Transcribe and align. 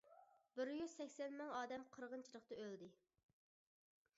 بىر 0.59 0.69
يۈز 0.77 0.95
سەكسەن 1.01 1.37
مىڭ 1.41 1.53
ئادەم 1.57 1.85
قىرغىنچىلىقتا 1.97 2.59
ئۆلدى. 2.65 2.89